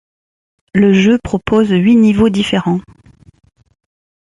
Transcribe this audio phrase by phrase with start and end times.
[0.73, 2.79] Le jeu propose huit niveaux différents.